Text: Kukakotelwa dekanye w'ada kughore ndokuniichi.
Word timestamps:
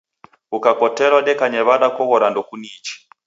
Kukakotelwa 0.49 1.19
dekanye 1.27 1.59
w'ada 1.67 1.87
kughore 1.95 2.27
ndokuniichi. 2.29 2.93